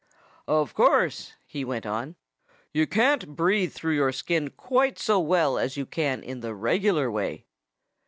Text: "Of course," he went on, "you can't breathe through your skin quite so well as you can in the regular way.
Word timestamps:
"Of 0.47 0.73
course," 0.73 1.33
he 1.45 1.63
went 1.63 1.85
on, 1.85 2.15
"you 2.73 2.87
can't 2.87 3.35
breathe 3.35 3.71
through 3.73 3.93
your 3.93 4.11
skin 4.11 4.49
quite 4.49 4.97
so 4.97 5.19
well 5.19 5.59
as 5.59 5.77
you 5.77 5.85
can 5.85 6.23
in 6.23 6.39
the 6.39 6.55
regular 6.55 7.11
way. 7.11 7.45